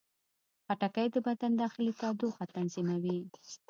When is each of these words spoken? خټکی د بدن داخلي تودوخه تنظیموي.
خټکی 0.65 1.07
د 1.11 1.15
بدن 1.27 1.51
داخلي 1.63 1.93
تودوخه 1.99 2.43
تنظیموي. 2.55 3.19